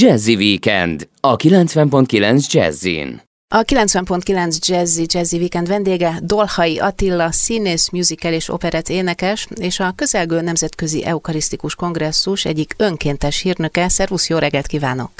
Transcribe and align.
Jazzy 0.00 0.34
Weekend 0.34 1.08
a 1.20 1.36
90.9 1.36 2.52
Jazzin. 2.52 3.20
A 3.54 3.62
90.9 3.62 4.68
Jazzy 4.68 5.04
Jazzy 5.08 5.36
Weekend 5.36 5.68
vendége 5.68 6.18
Dolhai 6.22 6.78
Attila, 6.78 7.32
színész, 7.32 7.88
musical 7.88 8.32
és 8.32 8.48
operett 8.48 8.88
énekes, 8.88 9.48
és 9.60 9.80
a 9.80 9.92
közelgő 9.96 10.40
nemzetközi 10.40 11.04
eukarisztikus 11.04 11.74
kongresszus 11.74 12.44
egyik 12.44 12.74
önkéntes 12.76 13.40
hírnöke. 13.40 13.88
Szervusz, 13.88 14.28
jó 14.28 14.38
reggelt 14.38 14.66
kívánok! 14.66 15.10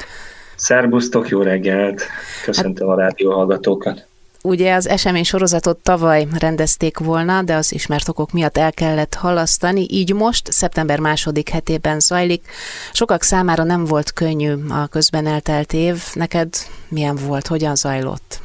Szerbusztok, 0.55 1.29
jó 1.29 1.41
reggelt! 1.41 2.01
Köszöntöm 2.43 2.87
hát, 2.87 2.97
a 2.97 2.99
rádió 3.01 3.31
hallgatókat! 3.31 4.08
Ugye 4.43 4.73
az 4.73 4.87
esemény 4.87 5.23
sorozatot 5.23 5.77
tavaly 5.77 6.27
rendezték 6.39 6.97
volna, 6.97 7.41
de 7.41 7.55
az 7.55 7.73
ismert 7.73 8.09
okok 8.09 8.31
miatt 8.31 8.57
el 8.57 8.71
kellett 8.71 9.13
halasztani, 9.13 9.85
így 9.89 10.13
most 10.13 10.51
szeptember 10.51 10.99
második 10.99 11.49
hetében 11.49 11.99
zajlik. 11.99 12.45
Sokak 12.93 13.23
számára 13.23 13.63
nem 13.63 13.85
volt 13.85 14.13
könnyű 14.13 14.53
a 14.69 14.87
közben 14.87 15.27
eltelt 15.27 15.73
év. 15.73 16.03
Neked 16.13 16.49
milyen 16.89 17.15
volt, 17.27 17.47
hogyan 17.47 17.75
zajlott? 17.75 18.39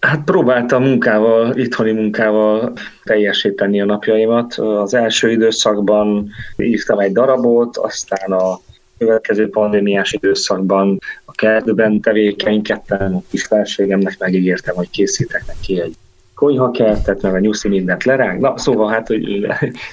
Hát 0.00 0.24
próbáltam 0.24 0.82
munkával, 0.82 1.56
itthoni 1.56 1.92
munkával 1.92 2.72
teljesíteni 3.04 3.80
a 3.80 3.84
napjaimat. 3.84 4.54
Az 4.54 4.94
első 4.94 5.30
időszakban 5.30 6.28
írtam 6.56 6.98
egy 6.98 7.12
darabot, 7.12 7.76
aztán 7.76 8.32
a 8.32 8.60
következő 9.04 9.48
pandémiás 9.48 10.12
időszakban 10.12 10.98
a 11.24 11.32
kertben 11.32 12.00
tevékenykedtem, 12.00 13.16
a 13.16 13.22
kis 13.30 13.44
felségemnek 13.44 14.16
megígértem, 14.18 14.74
hogy 14.74 14.90
készítek 14.90 15.44
neki 15.46 15.80
egy 15.80 15.94
konyhakertet, 16.34 17.22
meg 17.22 17.34
a 17.34 17.38
nyuszi 17.38 17.68
mindent 17.68 18.04
lerág. 18.04 18.40
Na, 18.40 18.58
szóval 18.58 18.88
hát, 18.90 19.06
hogy 19.06 19.46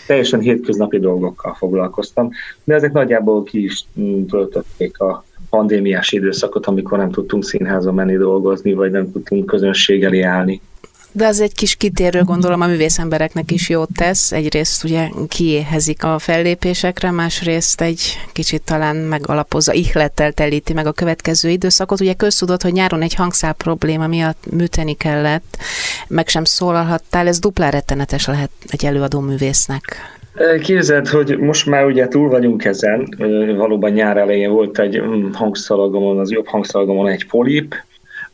teljesen 0.07 0.39
hétköznapi 0.39 0.99
dolgokkal 0.99 1.53
foglalkoztam, 1.53 2.29
de 2.63 2.73
ezek 2.73 2.91
nagyjából 2.91 3.43
ki 3.43 3.63
is 3.63 3.83
mm, 3.99 4.25
töltötték 4.25 4.99
a 4.99 5.23
pandémiás 5.49 6.11
időszakot, 6.11 6.65
amikor 6.65 6.97
nem 6.97 7.11
tudtunk 7.11 7.43
színházon 7.43 7.93
menni 7.93 8.17
dolgozni, 8.17 8.73
vagy 8.73 8.91
nem 8.91 9.11
tudtunk 9.11 9.45
közönség 9.45 10.03
elé 10.03 10.21
állni. 10.21 10.61
De 11.19 11.27
az 11.27 11.41
egy 11.41 11.53
kis 11.53 11.75
kitérő, 11.75 12.23
gondolom 12.23 12.61
a 12.61 12.67
művészembereknek 12.67 13.51
is 13.51 13.69
jót 13.69 13.89
tesz. 13.97 14.31
Egyrészt 14.31 14.83
ugye 14.83 15.07
kiéhezik 15.27 16.03
a 16.03 16.19
fellépésekre, 16.19 17.11
másrészt 17.11 17.81
egy 17.81 18.01
kicsit 18.33 18.61
talán 18.61 18.95
megalapozza, 18.95 19.73
ihlettel 19.73 20.31
telíti 20.31 20.73
meg 20.73 20.85
a 20.85 20.91
következő 20.91 21.49
időszakot. 21.49 22.01
Ugye 22.01 22.13
köztudott, 22.13 22.61
hogy 22.61 22.73
nyáron 22.73 23.01
egy 23.01 23.13
hangszál 23.13 23.53
probléma 23.53 24.07
miatt 24.07 24.43
műteni 24.51 24.93
kellett, 24.93 25.57
meg 26.07 26.27
sem 26.27 26.43
szólalhattál, 26.43 27.27
ez 27.27 27.39
duplá 27.39 27.69
rettenetes 27.69 28.25
lehet 28.25 28.51
egy 28.67 28.85
előadó 28.85 29.19
művésznek. 29.19 29.83
Képzeld, 30.61 31.07
hogy 31.07 31.37
most 31.37 31.65
már 31.65 31.85
ugye 31.85 32.07
túl 32.07 32.29
vagyunk 32.29 32.65
ezen, 32.65 33.15
valóban 33.57 33.91
nyár 33.91 34.17
elején 34.17 34.51
volt 34.51 34.79
egy 34.79 35.01
mm, 35.01 35.31
hangszalagomon, 35.31 36.19
az 36.19 36.31
jobb 36.31 36.47
hangszalagomon 36.47 37.07
egy 37.07 37.27
polip, 37.27 37.75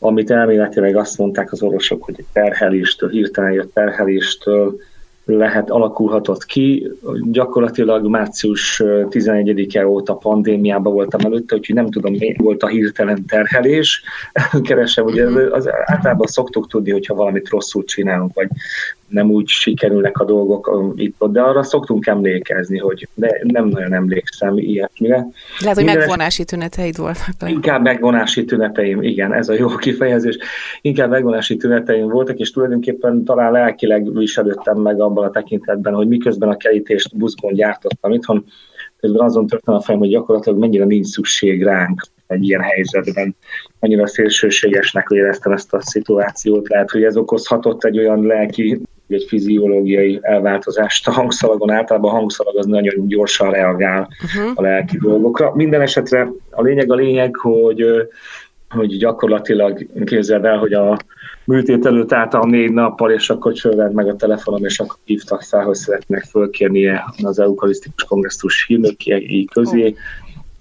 amit 0.05 0.31
elméletileg 0.31 0.95
azt 0.95 1.17
mondták 1.17 1.51
az 1.51 1.61
orvosok, 1.61 2.03
hogy 2.03 2.25
terheléstől, 2.33 3.09
hirtelen 3.09 3.51
jött 3.51 3.73
terheléstől 3.73 4.79
lehet, 5.25 5.69
alakulhatott 5.69 6.45
ki. 6.45 6.91
Gyakorlatilag 7.31 8.07
március 8.07 8.81
11-e 8.85 9.87
óta 9.87 10.13
pandémiában 10.13 10.93
voltam 10.93 11.19
előtte, 11.23 11.55
úgyhogy 11.55 11.75
nem 11.75 11.89
tudom, 11.89 12.13
mi 12.13 12.35
volt 12.37 12.63
a 12.63 12.67
hirtelen 12.67 13.25
terhelés. 13.25 14.03
Keresem, 14.67 15.05
ugye 15.05 15.25
az, 15.51 15.69
általában 15.85 16.27
szoktuk 16.27 16.67
tudni, 16.67 16.91
hogyha 16.91 17.15
valamit 17.15 17.49
rosszul 17.49 17.83
csinálunk, 17.83 18.33
vagy 18.33 18.47
nem 19.07 19.31
úgy 19.31 19.47
sikerülnek 19.47 20.17
a 20.17 20.25
dolgok 20.25 20.93
itt 20.95 21.25
de 21.25 21.41
arra 21.41 21.63
szoktunk 21.63 22.07
emlékezni, 22.07 22.77
hogy 22.77 23.07
de 23.13 23.39
nem 23.43 23.67
nagyon 23.67 23.93
emlékszem 23.93 24.57
ilyesmire. 24.57 25.27
Lehet, 25.59 25.75
hogy 25.75 25.85
megvonási 25.85 26.43
tüneteid 26.43 26.97
voltak. 26.97 27.49
Inkább 27.49 27.81
megvonási 27.81 28.45
tüneteim, 28.45 29.01
igen, 29.01 29.33
ez 29.33 29.49
a 29.49 29.53
jó 29.53 29.67
kifejezés. 29.85 30.37
Inkább 30.81 31.09
megvonási 31.09 31.57
tüneteim 31.57 32.07
voltak, 32.07 32.39
és 32.39 32.51
tulajdonképpen 32.51 33.23
talán 33.23 33.51
lelkileg 33.51 34.17
viselődtem 34.17 34.77
meg 34.77 35.01
abban 35.01 35.23
a 35.23 35.31
tekintetben, 35.31 35.93
hogy 35.93 36.07
miközben 36.07 36.49
a 36.49 36.57
kerítést 36.57 37.17
buszkon 37.17 37.53
gyártottam 37.53 38.11
itthon, 38.11 38.45
közben 38.99 39.25
azon 39.25 39.47
történt 39.47 39.77
a 39.77 39.81
fejem, 39.81 39.99
hogy 39.99 40.09
gyakorlatilag 40.09 40.59
mennyire 40.59 40.85
nincs 40.85 41.07
szükség 41.07 41.63
ránk 41.63 42.01
egy 42.27 42.47
ilyen 42.47 42.61
helyzetben. 42.61 43.35
Annyira 43.79 44.07
szélsőségesnek 44.07 45.07
éreztem 45.09 45.51
ezt 45.51 45.73
a 45.73 45.81
szituációt. 45.81 46.69
Lehet, 46.69 46.91
hogy 46.91 47.03
ez 47.03 47.17
okozhatott 47.17 47.83
egy 47.83 47.97
olyan 47.97 48.25
lelki 48.25 48.81
egy 49.07 49.25
fiziológiai 49.27 50.19
elváltozást 50.21 51.07
a 51.07 51.11
hangszalagon. 51.11 51.71
Általában 51.71 52.11
a 52.11 52.13
hangszalag 52.13 52.57
az 52.57 52.65
nagyon 52.65 53.07
gyorsan 53.07 53.51
reagál 53.51 54.07
uh-huh. 54.23 54.51
a 54.55 54.61
lelki 54.61 54.97
dolgokra. 54.97 55.51
Minden 55.55 55.81
esetre 55.81 56.31
a 56.51 56.61
lényeg 56.61 56.91
a 56.91 56.95
lényeg, 56.95 57.35
hogy 57.35 57.85
hogy 58.69 58.97
gyakorlatilag 58.97 59.87
képzeld 60.05 60.45
el, 60.45 60.57
hogy 60.57 60.73
a 60.73 60.97
műtét 61.45 61.85
előtt 61.85 62.13
álltam 62.13 62.49
négy 62.49 62.71
nappal, 62.71 63.11
és 63.11 63.29
akkor 63.29 63.53
csörrend 63.53 63.93
meg 63.93 64.07
a 64.07 64.15
telefonom, 64.15 64.65
és 64.65 64.79
akkor 64.79 64.95
hívtak 65.03 65.41
fel, 65.41 65.63
hogy 65.63 65.75
szeretnék 65.75 66.23
fölkérnie 66.23 67.03
az 67.23 67.39
eukarisztikus 67.39 68.03
kongresszus 68.03 68.65
hírnöki 68.67 69.47
közé, 69.53 69.95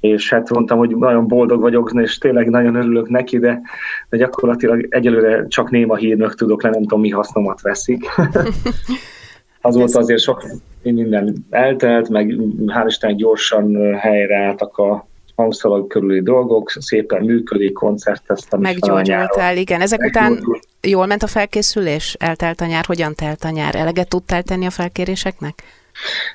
és 0.04 0.30
hát 0.30 0.50
mondtam, 0.50 0.78
hogy 0.78 0.96
nagyon 0.96 1.28
boldog 1.28 1.60
vagyok, 1.60 1.90
és 1.94 2.18
tényleg 2.18 2.50
nagyon 2.50 2.74
örülök 2.74 3.08
neki, 3.08 3.38
de, 3.38 3.60
de 4.08 4.16
gyakorlatilag 4.16 4.86
egyelőre 4.90 5.46
csak 5.48 5.70
néma 5.70 5.96
hírnök 5.96 6.34
tudok 6.34 6.62
le, 6.62 6.70
nem 6.70 6.80
tudom, 6.80 7.00
mi 7.00 7.10
hasznomat 7.10 7.60
veszik. 7.60 8.04
Azóta 9.60 9.98
azért 9.98 10.20
sok 10.20 10.44
minden 10.82 11.34
eltelt, 11.50 12.08
meg 12.08 12.34
hál' 12.66 12.84
Isten 12.86 13.16
gyorsan 13.16 13.94
helyreálltak 13.94 14.78
a 14.78 15.06
hangszalag 15.36 15.86
körüli 15.86 16.22
dolgok, 16.22 16.70
szépen 16.70 17.24
működik, 17.24 17.72
koncerteztem. 17.72 18.60
Meggyógyultál, 18.60 19.56
igen. 19.56 19.80
Ezek 19.80 20.00
után 20.00 20.38
jól 20.80 21.06
ment 21.06 21.22
a 21.22 21.26
felkészülés? 21.26 22.16
Eltelt 22.18 22.60
a 22.60 22.66
nyár? 22.66 22.84
Hogyan 22.84 23.14
telt 23.14 23.44
a 23.44 23.50
nyár? 23.50 23.74
Eleget 23.74 24.08
tudtál 24.08 24.42
tenni 24.42 24.66
a 24.66 24.70
felkéréseknek? 24.70 25.62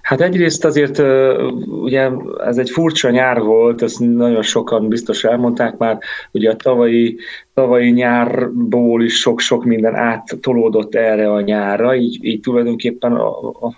Hát 0.02 0.22
egyrészt 0.22 0.66
azért 0.66 1.00
ugye 1.68 2.10
ez 2.38 2.58
egy 2.58 2.70
furcsa 2.70 3.10
nyár 3.10 3.42
volt, 3.42 3.82
ezt 3.82 4.00
nagyon 4.00 4.42
sokan 4.42 4.88
biztos 4.88 5.24
elmondták 5.24 5.78
már, 5.78 5.98
ugye 6.32 6.50
a 6.50 6.56
tavalyi, 6.56 7.18
tavalyi 7.54 7.90
nyárból 7.90 9.04
is 9.04 9.20
sok-sok 9.20 9.66
minden 9.66 9.96
áttolódott 9.96 10.96
erre 10.96 11.32
a 11.32 11.42
nyárra, 11.42 11.96
így, 11.96 12.18
így 12.22 12.40
tulajdonképpen 12.40 13.14
a, 13.14 13.48
a, 13.48 13.74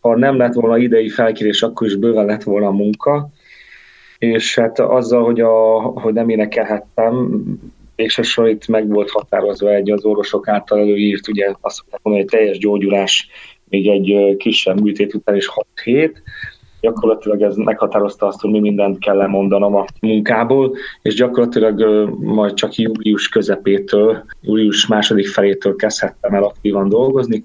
ha 0.00 0.16
nem 0.16 0.36
lett 0.36 0.54
volna 0.54 0.78
idei 0.78 1.08
felkérés, 1.08 1.62
akkor 1.62 1.86
is 1.86 1.96
bőven 1.96 2.26
lett 2.26 2.42
volna 2.42 2.66
a 2.66 2.72
munka, 2.72 3.28
és 4.18 4.58
hát 4.58 4.78
azzal, 4.78 5.24
hogy, 5.24 5.40
a, 5.40 5.78
hogy 5.78 6.12
nem 6.12 6.28
énekelhettem, 6.28 7.44
végsősorban 7.96 8.52
itt 8.52 8.66
meg 8.66 8.88
volt 8.88 9.10
határozva 9.10 9.74
egy 9.74 9.90
az 9.90 10.04
orvosok 10.04 10.48
által 10.48 10.78
előírt, 10.78 11.28
ugye 11.28 11.52
azt 11.60 11.82
mondani, 11.90 12.24
hogy 12.24 12.38
teljes 12.38 12.58
gyógyulás 12.58 13.28
még 13.68 13.88
egy 13.88 14.36
kisebb 14.36 14.80
műtét 14.80 15.14
után 15.14 15.36
is 15.36 15.46
6 15.46 15.66
hét, 15.84 16.22
gyakorlatilag 16.80 17.42
ez 17.42 17.56
meghatározta 17.56 18.26
azt, 18.26 18.40
hogy 18.40 18.50
mi 18.50 18.60
mindent 18.60 18.98
kell 18.98 19.16
lemondanom 19.16 19.74
a 19.74 19.84
munkából, 20.00 20.76
és 21.02 21.14
gyakorlatilag 21.14 22.08
majd 22.20 22.54
csak 22.54 22.74
július 22.74 23.28
közepétől, 23.28 24.24
július 24.40 24.86
második 24.86 25.28
felétől 25.28 25.76
kezdhettem 25.76 26.34
el 26.34 26.42
aktívan 26.42 26.88
dolgozni, 26.88 27.44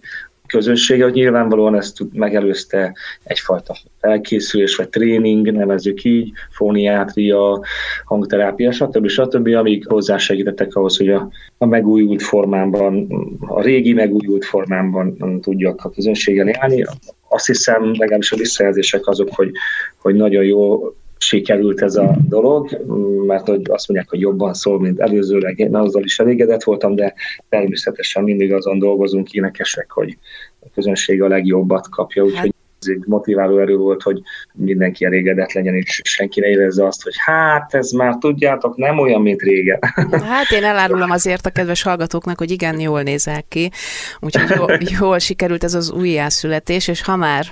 közönsége, 0.53 1.03
hogy 1.03 1.14
nyilvánvalóan 1.14 1.75
ezt 1.75 1.97
megelőzte 2.12 2.96
egyfajta 3.24 3.75
felkészülés, 4.00 4.75
vagy 4.75 4.90
tréning, 4.90 5.52
nevezzük 5.52 6.03
így, 6.03 6.31
fóniátria, 6.52 7.62
hangterápia, 8.06 8.72
stb. 8.72 9.08
stb., 9.08 9.47
amíg 9.47 9.86
hozzásegítettek 9.88 10.75
ahhoz, 10.75 10.97
hogy 10.97 11.09
a, 11.09 11.30
a 11.58 11.66
megújult 11.66 12.22
formámban, 12.22 13.08
a 13.40 13.62
régi 13.62 13.94
megújult 13.94 14.46
formámban 14.46 15.40
tudjak 15.42 15.84
a 15.84 15.90
közönséggel 15.90 16.50
állni. 16.59 16.86
Azt 17.30 17.46
hiszem, 17.46 17.92
legalábbis 17.97 18.31
a 18.31 18.38
visszajelzések 18.38 19.08
azok, 19.08 19.30
hogy, 19.31 19.52
hogy 19.97 20.16
nagyon 20.16 20.44
jó 20.44 20.94
sikerült 21.26 21.82
ez 21.82 21.96
a 21.96 22.18
dolog, 22.28 22.82
mert 23.26 23.48
hogy 23.48 23.62
azt 23.70 23.88
mondják, 23.88 24.10
hogy 24.10 24.20
jobban 24.20 24.54
szól, 24.54 24.80
mint 24.80 25.00
előzőleg. 25.00 25.60
Én 25.60 25.75
azzal 25.75 26.04
is 26.04 26.20
elégedett 26.20 26.64
voltam, 26.64 26.96
de 26.96 27.14
természetesen 27.50 28.24
mindig 28.24 28.54
azon 28.54 28.80
dolgozunk 28.80 29.31
énekesek, 29.31 29.92
hogy 29.92 30.18
a 30.60 30.66
közönség 30.74 31.22
a 31.22 31.28
legjobbat 31.28 31.90
kapja, 31.90 32.24
úgyhogy 32.24 32.54
ez 32.88 32.95
egy 32.95 33.03
motiváló 33.06 33.59
erő 33.59 33.75
volt, 33.75 34.01
hogy 34.01 34.21
mindenki 34.53 35.06
elégedett 35.06 35.51
legyen, 35.51 35.75
és 35.75 36.01
senki 36.03 36.39
ne 36.39 36.47
érezze 36.47 36.85
azt, 36.85 37.03
hogy 37.03 37.13
hát 37.18 37.74
ez 37.74 37.91
már 37.91 38.18
tudjátok, 38.18 38.77
nem 38.77 39.00
olyan, 39.00 39.21
mint 39.21 39.41
régen. 39.41 39.80
Hát 40.24 40.51
én 40.51 40.63
elárulom 40.63 41.12
azért 41.12 41.45
a 41.45 41.50
kedves 41.50 41.81
hallgatóknak, 41.81 42.38
hogy 42.38 42.51
igen, 42.51 42.80
jól 42.80 43.01
nézel 43.01 43.44
ki, 43.47 43.71
úgyhogy 44.19 44.57
jól, 44.57 44.77
jól 45.00 45.19
sikerült 45.19 45.63
ez 45.63 45.74
az 45.74 45.91
újjászületés, 45.91 46.88
és 46.88 47.03
ha 47.03 47.15
már 47.15 47.45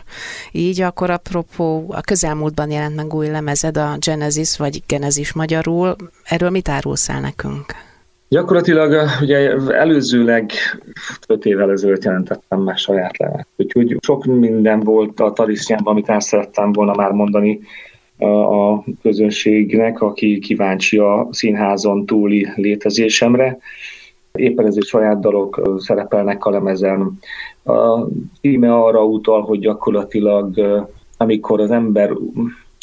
így, 0.51 0.81
akkor 0.81 1.09
apropó, 1.09 1.85
a 1.89 2.01
közelmúltban 2.01 2.71
jelent 2.71 2.95
meg 2.95 3.13
új 3.13 3.27
lemezed, 3.27 3.77
a 3.77 3.97
Genesis, 3.99 4.57
vagy 4.57 4.83
Genesis 4.87 5.33
magyarul, 5.33 5.95
erről 6.23 6.49
mit 6.49 6.69
árulsz 6.69 7.09
el 7.09 7.19
nekünk? 7.19 7.90
Gyakorlatilag 8.31 9.09
ugye 9.21 9.55
előzőleg 9.69 10.51
5 11.27 11.45
évvel 11.45 11.71
ezelőtt 11.71 12.03
jelentettem 12.03 12.61
meg 12.61 12.77
saját 12.77 13.17
levet. 13.17 13.47
Úgyhogy 13.57 13.97
sok 14.01 14.25
minden 14.25 14.79
volt 14.79 15.19
a 15.19 15.31
tarisznyában, 15.31 15.93
amit 15.93 16.09
el 16.09 16.19
szerettem 16.19 16.71
volna 16.71 16.93
már 16.95 17.11
mondani 17.11 17.59
a 18.17 18.83
közönségnek, 19.01 20.01
aki 20.01 20.39
kíváncsi 20.39 20.97
a 20.97 21.27
színházon 21.31 22.05
túli 22.05 22.47
létezésemre. 22.55 23.57
Éppen 24.31 24.65
ezért 24.65 24.85
saját 24.85 25.19
dalok 25.19 25.77
szerepelnek 25.77 26.45
a 26.45 26.49
lemezen. 26.49 27.19
A 27.63 28.07
címe 28.41 28.73
arra 28.73 29.03
utal, 29.03 29.41
hogy 29.41 29.59
gyakorlatilag 29.59 30.59
amikor 31.17 31.61
az 31.61 31.71
ember 31.71 32.11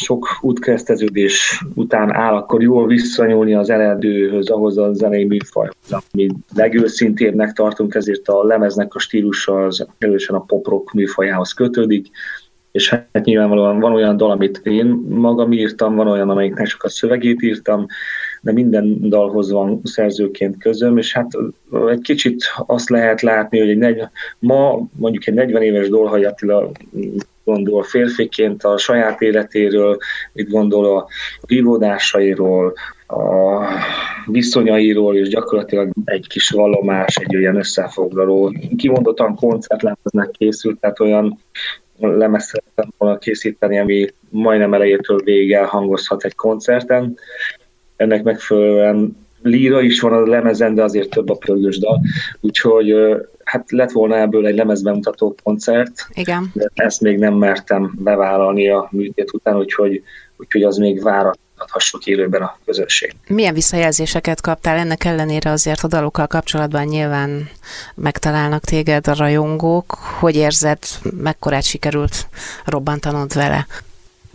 sok 0.03 0.27
útkereszteződés 0.41 1.65
után 1.75 2.15
áll, 2.15 2.35
akkor 2.35 2.63
jól 2.63 2.87
visszanyúlni 2.87 3.55
az 3.55 3.71
eredőhöz, 3.71 4.51
ahhoz 4.51 4.79
a 4.79 4.93
zenei 4.93 5.25
műfajhoz, 5.25 5.75
ami 5.91 6.29
legőszintébbnek 6.55 7.53
tartunk, 7.53 7.95
ezért 7.95 8.29
a 8.29 8.45
lemeznek 8.45 8.95
a 8.95 8.99
stílusa 8.99 9.65
az 9.65 9.87
erősen 9.99 10.37
a 10.37 10.41
pop-rock 10.41 10.93
műfajához 10.93 11.53
kötődik, 11.53 12.07
és 12.73 12.89
hát 12.89 13.25
nyilvánvalóan 13.25 13.81
van 13.81 13.93
olyan 13.93 14.17
dal, 14.17 14.31
amit 14.31 14.61
én 14.65 14.87
magam 15.09 15.53
írtam, 15.53 15.95
van 15.95 16.09
olyan, 16.09 16.31
amelyiknek 16.31 16.67
csak 16.67 16.83
a 16.83 16.89
szövegét 16.89 17.43
írtam, 17.43 17.87
de 18.41 18.53
minden 18.53 19.09
dalhoz 19.09 19.51
van 19.51 19.81
szerzőként 19.85 20.59
közöm, 20.59 20.99
és 20.99 21.13
hát 21.13 21.29
egy 21.89 22.01
kicsit 22.01 22.45
azt 22.67 22.89
lehet 22.89 23.21
látni, 23.21 23.59
hogy 23.59 23.69
egy 23.69 23.79
negy, 23.79 24.03
ma 24.39 24.89
mondjuk 24.97 25.27
egy 25.27 25.35
40 25.35 25.63
éves 25.63 25.89
Dolhaj 25.89 26.25
Attila 26.25 26.71
gondol 27.49 27.83
férfiként 27.83 28.63
a 28.65 28.79
saját 28.79 29.21
életéről, 29.21 29.99
mit 30.33 30.49
gondol 30.49 30.97
a 30.97 31.07
vívódásairól, 31.47 32.73
a 33.07 33.63
viszonyairól, 34.27 35.17
és 35.17 35.29
gyakorlatilag 35.29 35.91
egy 36.05 36.27
kis 36.29 36.51
vallomás, 36.51 37.17
egy 37.17 37.37
olyan 37.37 37.57
összefoglaló. 37.57 38.53
Kimondottan 38.77 39.35
koncertlemeznek 39.35 40.31
készült, 40.31 40.81
tehát 40.81 41.01
olyan 41.01 41.39
lemez 41.99 42.45
szerettem 42.45 42.93
volna 42.99 43.19
készíteni, 43.19 43.79
ami 43.79 44.07
majdnem 44.29 44.75
elejétől 44.75 45.21
végig 45.25 45.53
elhangozhat 45.53 46.25
egy 46.25 46.35
koncerten. 46.35 47.17
Ennek 47.97 48.23
megfelelően 48.23 49.28
líra 49.43 49.81
is 49.81 50.01
van 50.01 50.13
a 50.13 50.27
lemezen, 50.27 50.75
de 50.75 50.83
azért 50.83 51.11
több 51.11 51.29
a 51.29 51.35
pörgős 51.35 51.79
dal. 51.79 52.01
Úgyhogy 52.41 52.95
hát 53.45 53.71
lett 53.71 53.91
volna 53.91 54.17
ebből 54.17 54.47
egy 54.47 54.55
lemezbemutató 54.55 55.35
koncert, 55.43 56.07
Igen. 56.15 56.51
de 56.55 56.71
ezt 56.75 57.01
még 57.01 57.19
nem 57.19 57.35
mertem 57.35 57.93
bevállalni 57.99 58.69
a 58.69 58.89
műtét 58.91 59.33
után, 59.33 59.57
úgyhogy, 59.57 60.03
úgyhogy 60.37 60.63
az 60.63 60.77
még 60.77 61.03
várathassuk 61.03 62.07
élőben 62.07 62.43
a 62.43 62.59
közösség. 62.65 63.15
Milyen 63.29 63.55
visszajelzéseket 63.55 64.41
kaptál 64.41 64.77
ennek 64.77 65.05
ellenére 65.05 65.51
azért 65.51 65.83
a 65.83 65.89
dalokkal 65.89 66.27
kapcsolatban 66.27 66.85
nyilván 66.85 67.49
megtalálnak 67.95 68.65
téged 68.65 69.09
a 69.09 69.15
rajongók. 69.15 69.99
Hogy 70.21 70.37
érzed, 70.37 70.79
mekkorát 71.17 71.65
sikerült 71.65 72.29
robbantanod 72.65 73.35
vele? 73.35 73.67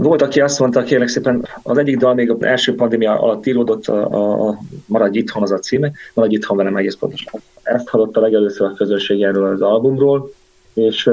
Volt, 0.04 0.22
aki 0.22 0.42
azt 0.42 0.60
mondta, 0.60 0.84
kérlek 0.84 1.08
szépen, 1.08 1.48
az 1.62 1.78
egyik 1.78 1.98
dal 1.98 2.14
még 2.14 2.30
az 2.30 2.44
első 2.44 2.76
pandémia 2.76 3.20
alatt 3.20 3.46
íródott, 3.46 3.88
a, 3.88 4.50
a 4.50 4.58
Maradj 4.86 5.18
itthon 5.18 5.44
az 5.44 5.52
a 5.52 5.60
címe, 5.60 5.92
Maradj 6.14 6.36
itthon 6.36 6.58
velem 6.58 6.76
egész 6.76 6.96
pontosan. 6.96 7.42
Ezt 7.64 7.88
hallotta 7.88 8.20
legelőször 8.20 8.68
a 8.68 8.74
közösség 8.74 9.22
erről 9.22 9.54
az 9.54 9.62
albumról, 9.62 10.32
és 10.74 11.04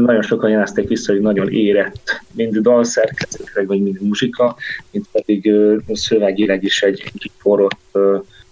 nagyon 0.00 0.22
sokan 0.22 0.50
jelezték 0.50 0.88
vissza, 0.88 1.12
hogy 1.12 1.20
nagyon 1.20 1.48
érett, 1.48 2.20
mind 2.34 2.56
dalszerkezetek, 2.56 3.66
vagy 3.66 3.82
mind 3.82 4.00
muzsika, 4.00 4.56
mint 4.90 5.06
pedig 5.12 5.52
szövegileg 5.92 6.64
is 6.64 6.82
egy 6.82 7.12
forrott 7.36 7.98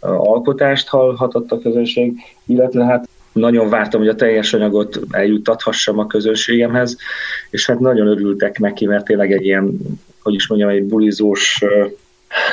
alkotást 0.01 0.89
hallhatott 0.89 1.53
a 1.53 1.59
közönség, 1.59 2.17
illetve 2.47 2.85
hát 2.85 3.09
nagyon 3.37 3.69
vártam, 3.69 4.01
hogy 4.01 4.09
a 4.09 4.15
teljes 4.15 4.55
anyagot 4.55 5.01
eljuttathassam 5.11 5.99
a 5.99 6.07
közönségemhez, 6.07 6.97
és 7.51 7.67
hát 7.67 7.79
nagyon 7.79 8.07
örültek 8.07 8.59
neki, 8.59 8.87
mert 8.87 9.05
tényleg 9.05 9.33
egy 9.33 9.45
ilyen, 9.45 9.79
hogy 10.23 10.35
is 10.35 10.49
mondjam, 10.49 10.71
egy 10.71 10.85
bulizós 10.85 11.65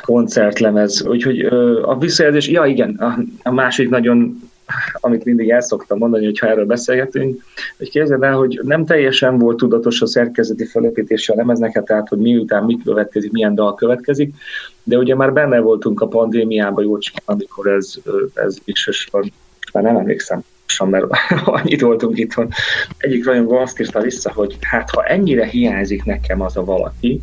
koncertlemez. 0.02 1.06
Úgyhogy 1.06 1.40
a 1.82 1.98
visszajelzés, 1.98 2.48
ja 2.48 2.66
igen, 2.66 2.96
a, 3.44 3.52
másik 3.52 3.90
nagyon 3.90 4.52
amit 4.94 5.26
mindig 5.26 5.50
el 5.50 5.62
szoktam 5.62 5.98
mondani, 5.98 6.26
hogyha 6.26 6.48
erről 6.48 6.66
beszélgetünk, 6.66 7.44
hogy 7.78 7.90
képzeld 7.90 8.24
el, 8.24 8.36
hogy 8.36 8.60
nem 8.64 8.86
teljesen 8.86 9.38
volt 9.38 9.58
tudatos 9.58 10.02
a 10.02 10.06
szerkezeti 10.06 10.66
felépítése 10.66 11.34
a 11.34 11.36
lemeznek, 11.36 11.74
hát 11.74 11.86
tehát, 11.86 12.08
hogy 12.08 12.18
miután 12.18 12.64
mit 12.64 12.84
következik, 12.84 13.32
milyen 13.32 13.56
dal 13.56 13.76
következik, 13.76 14.36
de 14.84 14.98
ugye 14.98 15.16
már 15.16 15.34
benne 15.34 15.60
voltunk 15.60 16.02
a 16.02 16.08
pandémiában 16.08 16.84
jócskán, 16.84 17.24
amikor 17.26 17.68
ez, 17.68 17.96
ez 18.34 18.58
is 18.66 19.08
van, 19.12 19.34
már 19.74 19.84
nem 19.84 19.98
emlékszem, 19.98 20.44
mert 20.80 21.06
annyit 21.46 21.82
voltunk 21.82 22.18
itthon. 22.18 22.50
Egyik 22.98 23.26
rajongó 23.26 23.58
azt 23.58 23.80
írta 23.80 24.02
vissza, 24.02 24.32
hogy 24.34 24.58
hát 24.62 24.90
ha 24.90 25.04
ennyire 25.04 25.46
hiányzik 25.46 26.04
nekem 26.04 26.42
az 26.42 26.58
a 26.58 26.64
valaki, 26.64 27.22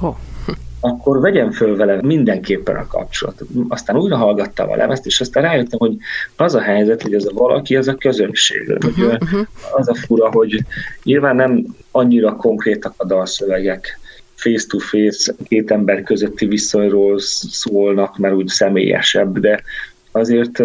oh. 0.00 0.16
akkor 0.80 1.20
vegyem 1.20 1.50
föl 1.50 1.76
vele 1.76 1.98
mindenképpen 2.02 2.76
a 2.76 2.86
kapcsolatot. 2.86 3.48
Aztán 3.68 3.96
újra 3.96 4.16
hallgattam 4.16 4.70
a 4.70 4.76
lemezt, 4.76 5.06
és 5.06 5.20
aztán 5.20 5.42
rájöttem, 5.42 5.78
hogy 5.78 5.96
az 6.36 6.54
a 6.54 6.60
helyzet, 6.60 7.02
hogy 7.02 7.14
ez 7.14 7.24
a 7.24 7.32
valaki, 7.34 7.76
az 7.76 7.88
a 7.88 7.94
közönség. 7.94 8.78
Uh-huh, 8.84 9.12
uh-huh. 9.12 9.46
Az 9.72 9.88
a 9.88 9.94
fura, 9.94 10.30
hogy 10.30 10.64
nyilván 11.02 11.36
nem 11.36 11.76
annyira 11.90 12.36
konkrétak 12.36 12.94
a 12.96 13.06
dalszövegek, 13.06 13.98
face-to-face, 14.36 15.34
két 15.44 15.70
ember 15.70 16.02
közötti 16.02 16.46
viszonyról 16.46 17.18
szólnak, 17.18 18.18
mert 18.18 18.34
úgy 18.34 18.48
személyesebb, 18.48 19.38
de 19.38 19.62
azért 20.12 20.62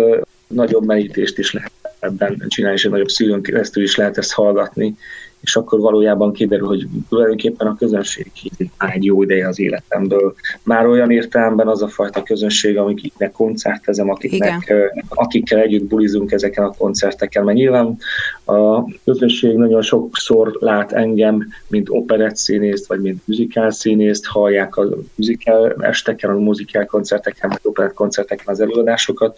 nagyobb 0.48 0.86
merítést 0.86 1.38
is 1.38 1.54
lehet 1.54 1.72
ebben 2.02 2.46
csinálni, 2.48 2.78
és 2.78 2.86
egy 2.86 2.92
nagyobb 2.92 3.10
szűrőn 3.10 3.42
keresztül 3.42 3.84
is 3.84 3.96
lehet 3.96 4.18
ezt 4.18 4.34
hallgatni, 4.34 4.96
és 5.42 5.56
akkor 5.56 5.80
valójában 5.80 6.34
kiderül, 6.34 6.68
hogy 6.68 6.88
tulajdonképpen 7.10 7.68
a 7.68 7.76
közönség 7.76 8.32
hiányzik 8.34 8.72
már 8.78 8.96
egy 8.96 9.04
jó 9.04 9.24
ideje 9.24 9.48
az 9.48 9.60
életemből. 9.60 10.36
Már 10.64 10.86
olyan 10.86 11.12
értelemben 11.12 11.68
az 11.68 11.82
a 11.82 11.88
fajta 11.88 12.24
közönség, 12.24 12.78
amiknek 12.78 13.32
koncertezem, 13.32 14.10
akiknek, 14.10 14.62
Igen. 14.64 15.06
akikkel 15.10 15.60
együtt 15.60 15.84
bulizunk 15.84 16.32
ezeken 16.32 16.64
a 16.64 16.74
koncerteken, 16.78 17.44
mert 17.44 17.58
nyilván 17.58 17.98
a 18.46 18.84
közönség 19.04 19.56
nagyon 19.56 19.82
sokszor 19.82 20.58
lát 20.60 20.92
engem, 20.92 21.48
mint 21.68 21.90
operett 21.90 22.36
színészt, 22.36 22.88
vagy 22.88 23.02
mint 23.02 23.28
muzikál 23.28 23.72
színészt, 23.72 24.26
hallják 24.26 24.76
a 24.76 24.88
muzikál 25.16 25.76
esteken, 25.80 26.30
a 26.30 26.40
muzikál 26.40 26.86
koncerteken, 26.86 27.50
vagy 27.50 27.60
operett 27.64 27.94
koncerteken 27.94 28.46
az 28.48 28.60
előadásokat, 28.60 29.38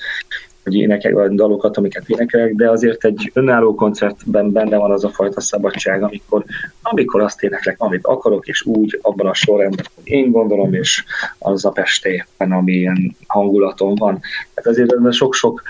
hogy 0.64 0.76
énekelek, 0.76 1.18
vagy 1.18 1.36
dalokat, 1.36 1.78
amiket 1.78 2.04
énekelek, 2.08 2.56
de 2.56 2.70
azért 2.70 3.06
egy 3.06 3.32
önálló 3.34 3.76
koncertben 3.76 4.52
benne 4.52 4.78
van 4.78 4.92
az 4.92 5.04
a 5.04 5.10
fajta 5.10 5.42
szabadság, 5.42 6.04
amikor, 6.04 6.44
amikor 6.82 7.22
azt 7.22 7.44
éneklek, 7.44 7.76
amit 7.78 8.06
akarok, 8.06 8.48
és 8.48 8.66
úgy 8.66 9.00
abban 9.02 9.28
a 9.28 9.34
sorrendben, 9.34 9.86
hogy 9.96 10.08
én 10.08 10.32
gondolom, 10.32 10.74
és 10.74 11.04
az 11.38 11.66
a 11.66 11.70
pestében, 11.70 12.52
amilyen 12.52 13.16
hangulatom 13.28 13.96
van. 13.96 14.20
Tehát 14.54 14.70
azért 14.70 15.14
sok-sok 15.14 15.62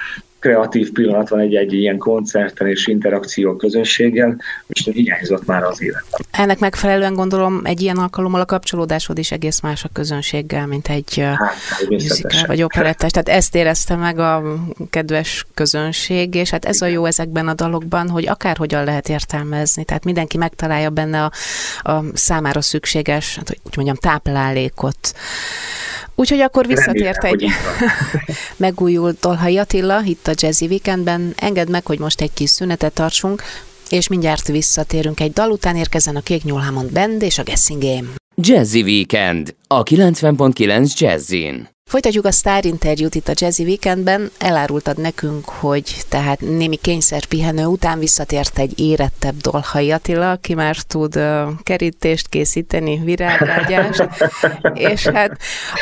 kreatív 0.44 0.92
pillanat 0.92 1.30
van 1.30 1.40
egy-egy 1.40 1.74
ilyen 1.74 1.98
koncerten 1.98 2.68
és 2.68 2.88
interakció 2.88 3.56
közönséggel, 3.56 4.42
és 4.68 4.90
hiányzott 4.94 5.46
már 5.46 5.64
az 5.64 5.82
életem. 5.82 6.20
Ennek 6.32 6.60
megfelelően 6.60 7.14
gondolom 7.14 7.62
egy 7.64 7.82
ilyen 7.82 7.98
alkalommal 7.98 8.42
a 8.42 8.46
kapcsolódásod 8.46 9.18
is 9.18 9.32
egész 9.32 9.60
más 9.60 9.84
a 9.84 9.90
közönséggel, 9.94 10.68
mint 10.68 10.88
egy 10.88 11.20
hát, 11.20 12.46
vagy 12.46 12.64
operettes. 12.64 13.12
Tehát 13.12 13.30
ezt 13.30 13.56
érezte 13.56 13.96
meg 13.96 14.20
a 14.20 14.44
kedves 14.90 15.46
közönség, 15.54 16.36
és 16.36 16.50
hát 16.50 16.66
ez 16.66 16.82
a 16.82 16.86
jó 16.86 17.06
ezekben 17.06 17.48
a 17.48 17.54
dalokban, 17.54 18.10
hogy 18.10 18.28
akárhogyan 18.28 18.84
lehet 18.84 19.10
értelmezni, 19.10 19.84
tehát 19.84 20.04
mindenki 20.04 20.38
megtalálja 20.38 20.90
benne 20.90 21.24
a, 21.24 21.32
a 21.92 22.04
számára 22.14 22.62
szükséges, 22.62 23.36
hát, 23.36 23.50
úgy 23.64 23.76
mondjam, 23.76 23.98
táplálékot. 23.98 25.14
Úgyhogy 26.16 26.40
akkor 26.40 26.68
visszatért 26.68 27.24
egy 27.24 27.46
megújult 28.56 29.20
Dolhai 29.20 29.58
Attila 29.58 30.02
itt 30.04 30.28
a 30.28 30.33
Jazzy 30.42 30.66
Weekendben. 30.66 31.34
Engedd 31.36 31.70
meg, 31.70 31.86
hogy 31.86 32.00
most 32.00 32.22
egy 32.22 32.34
kis 32.34 32.50
szünetet 32.50 32.94
tartsunk, 32.94 33.44
és 33.90 34.08
mindjárt 34.08 34.48
visszatérünk 34.48 35.20
egy 35.20 35.32
dal 35.32 35.52
után 35.52 35.76
érkezzen 35.76 36.16
a 36.16 36.22
Kék 36.22 36.44
Nyúlhámond 36.44 36.92
Band 36.92 37.22
és 37.22 37.38
a 37.38 37.44
Guessing 37.44 37.82
Game. 37.82 38.08
Jazzy 38.36 38.82
Weekend, 38.82 39.56
a 39.68 39.84
90.9 39.84 40.94
Jazzin. 40.98 41.70
Folytatjuk 41.94 42.26
a 42.26 42.32
Star 42.32 42.66
interjút 42.66 43.16
itt 43.16 43.28
a 43.28 43.34
Jazzy 43.36 43.64
Weekendben. 43.64 44.32
Elárultad 44.38 44.98
nekünk, 44.98 45.50
hogy 45.50 45.96
tehát 46.10 46.40
némi 46.40 46.76
kényszerpihenő 46.76 47.66
után 47.66 48.00
visszatért 48.00 48.60
egy 48.60 48.80
érettebb 48.80 49.36
Dolhai 49.38 49.92
Attila, 49.92 50.32
aki 50.32 50.54
már 50.54 50.76
tud 50.76 51.16
uh, 51.16 51.50
kerítést 51.64 52.28
készíteni, 52.30 53.02
virágágyást, 53.04 54.08
és 54.74 55.08
hát 55.08 55.38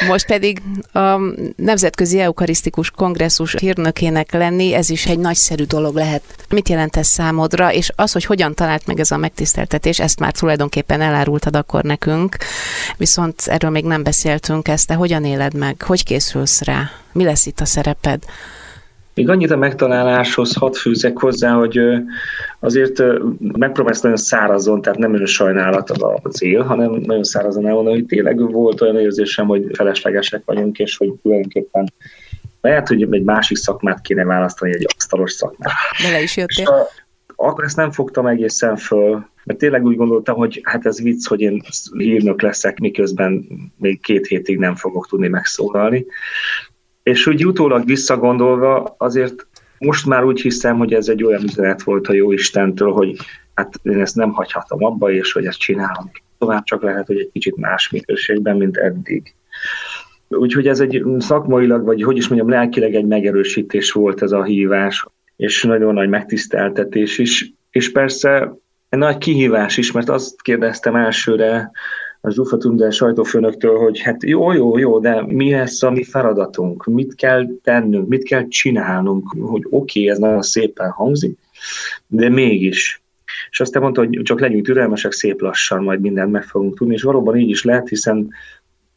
most 0.07 0.25
pedig 0.25 0.61
a 0.93 1.17
Nemzetközi 1.55 2.19
Eukarisztikus 2.19 2.91
Kongresszus 2.91 3.55
hírnökének 3.59 4.31
lenni, 4.31 4.73
ez 4.73 4.89
is 4.89 5.05
egy 5.05 5.19
nagyszerű 5.19 5.63
dolog 5.63 5.95
lehet. 5.95 6.23
Mit 6.49 6.69
jelent 6.69 6.95
ez 6.95 7.07
számodra, 7.07 7.73
és 7.73 7.91
az, 7.95 8.11
hogy 8.11 8.25
hogyan 8.25 8.55
talált 8.55 8.85
meg 8.85 8.99
ez 8.99 9.11
a 9.11 9.17
megtiszteltetés, 9.17 9.99
ezt 9.99 10.19
már 10.19 10.31
tulajdonképpen 10.31 11.01
elárultad 11.01 11.55
akkor 11.55 11.83
nekünk, 11.83 12.37
viszont 12.97 13.41
erről 13.45 13.71
még 13.71 13.85
nem 13.85 14.03
beszéltünk 14.03 14.67
ezt, 14.67 14.87
de 14.87 14.93
hogyan 14.93 15.25
éled 15.25 15.53
meg? 15.53 15.81
Hogy 15.81 15.99
készülsz 16.03 16.61
rá? 16.61 16.89
Mi 17.11 17.23
lesz 17.23 17.45
itt 17.45 17.59
a 17.59 17.65
szereped? 17.65 18.23
Még 19.13 19.29
annyit 19.29 19.51
a 19.51 19.57
megtaláláshoz 19.57 20.55
hadd 20.55 20.73
fűzek 20.73 21.17
hozzá, 21.17 21.53
hogy 21.53 21.79
azért 22.59 23.03
megpróbálsz 23.39 24.01
nagyon 24.01 24.17
szárazon, 24.17 24.81
tehát 24.81 24.99
nem 24.99 25.11
nagyon 25.11 25.25
sajnálat 25.25 25.91
az 26.21 26.43
él, 26.43 26.61
hanem 26.61 26.91
nagyon 26.91 27.23
szárazon 27.23 27.67
elmondani, 27.67 27.95
hogy 27.95 28.05
tényleg 28.05 28.51
volt 28.51 28.81
olyan 28.81 28.99
érzésem, 28.99 29.47
hogy 29.47 29.65
feleslegesek 29.73 30.41
vagyunk, 30.45 30.79
és 30.79 30.97
hogy 30.97 31.13
tulajdonképpen 31.21 31.93
lehet, 32.61 32.87
hogy 32.87 33.01
egy 33.01 33.23
másik 33.23 33.57
szakmát 33.57 34.01
kéne 34.01 34.23
választani, 34.23 34.73
egy 34.73 34.85
asztalos 34.97 35.31
szakmát. 35.31 35.71
Bele 36.03 36.21
is 36.21 36.37
jöttél. 36.37 36.67
A, 36.67 36.87
akkor 37.35 37.63
ezt 37.63 37.75
nem 37.75 37.91
fogtam 37.91 38.27
egészen 38.27 38.75
föl, 38.75 39.29
mert 39.43 39.59
tényleg 39.59 39.85
úgy 39.85 39.95
gondoltam, 39.95 40.35
hogy 40.35 40.59
hát 40.63 40.85
ez 40.85 41.01
vicc, 41.01 41.27
hogy 41.27 41.41
én 41.41 41.61
hírnök 41.97 42.41
leszek, 42.41 42.79
miközben 42.79 43.47
még 43.77 44.01
két 44.01 44.27
hétig 44.27 44.57
nem 44.57 44.75
fogok 44.75 45.07
tudni 45.07 45.27
megszólalni. 45.27 46.05
És 47.03 47.27
úgy 47.27 47.45
utólag 47.45 47.85
visszagondolva 47.85 48.95
azért 48.97 49.47
most 49.81 50.05
már 50.05 50.23
úgy 50.23 50.41
hiszem, 50.41 50.77
hogy 50.77 50.93
ez 50.93 51.07
egy 51.07 51.23
olyan 51.23 51.43
üzenet 51.43 51.83
volt 51.83 52.07
a 52.07 52.13
jó 52.13 52.31
Istentől, 52.31 52.91
hogy 52.91 53.15
hát 53.53 53.79
én 53.83 53.99
ezt 53.99 54.15
nem 54.15 54.31
hagyhatom 54.31 54.83
abba, 54.83 55.11
és 55.11 55.31
hogy 55.31 55.45
ezt 55.45 55.59
csinálom. 55.59 56.11
Tovább 56.37 56.63
csak 56.63 56.81
lehet, 56.81 57.07
hogy 57.07 57.19
egy 57.19 57.29
kicsit 57.31 57.55
más 57.55 57.89
minőségben, 57.89 58.57
mint 58.57 58.77
eddig. 58.77 59.35
Úgyhogy 60.27 60.67
ez 60.67 60.79
egy 60.79 61.03
szakmailag, 61.17 61.85
vagy 61.85 62.03
hogy 62.03 62.17
is 62.17 62.27
mondjam, 62.27 62.49
lelkileg 62.49 62.95
egy 62.95 63.05
megerősítés 63.05 63.91
volt 63.91 64.21
ez 64.21 64.31
a 64.31 64.43
hívás, 64.43 65.05
és 65.35 65.63
nagyon 65.63 65.93
nagy 65.93 66.09
megtiszteltetés 66.09 67.17
is. 67.17 67.53
És 67.71 67.91
persze 67.91 68.53
nagy 68.95 69.17
kihívás 69.17 69.77
is, 69.77 69.91
mert 69.91 70.09
azt 70.09 70.41
kérdeztem 70.41 70.95
elsőre 70.95 71.71
a 72.21 72.29
Zsufa 72.29 72.57
Tunde 72.57 72.91
sajtófőnöktől, 72.91 73.77
hogy 73.77 73.99
hát 73.99 74.23
jó, 74.23 74.51
jó, 74.51 74.77
jó, 74.77 74.99
de 74.99 75.23
mi 75.27 75.51
lesz 75.51 75.83
a 75.83 75.91
mi 75.91 76.03
feladatunk? 76.03 76.85
Mit 76.85 77.15
kell 77.15 77.47
tennünk? 77.63 78.07
Mit 78.07 78.23
kell 78.23 78.47
csinálnunk? 78.47 79.35
Hogy 79.39 79.65
oké, 79.69 79.99
okay, 79.99 80.09
ez 80.09 80.17
nagyon 80.17 80.41
szépen 80.41 80.89
hangzik, 80.89 81.37
de 82.07 82.29
mégis. 82.29 83.01
És 83.49 83.59
aztán 83.59 83.81
mondta, 83.81 84.01
hogy 84.01 84.19
csak 84.23 84.39
legyünk 84.39 84.65
türelmesek, 84.65 85.11
szép 85.11 85.41
lassan 85.41 85.83
majd 85.83 86.01
mindent 86.01 86.31
meg 86.31 86.43
fogunk 86.43 86.77
tudni, 86.77 86.93
és 86.93 87.01
valóban 87.01 87.37
így 87.37 87.49
is 87.49 87.63
lehet, 87.63 87.89
hiszen 87.89 88.29